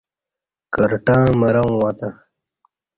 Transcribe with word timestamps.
کرٹہ 0.73 1.17
مرں 1.39 1.65
اُݩگتا 1.69 2.09